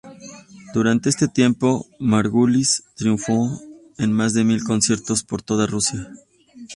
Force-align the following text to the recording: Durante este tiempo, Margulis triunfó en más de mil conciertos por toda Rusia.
Durante 0.73 1.09
este 1.09 1.27
tiempo, 1.27 1.85
Margulis 1.99 2.83
triunfó 2.95 3.61
en 3.99 4.11
más 4.11 4.33
de 4.33 4.43
mil 4.43 4.63
conciertos 4.63 5.21
por 5.21 5.43
toda 5.43 5.67
Rusia. 5.67 6.09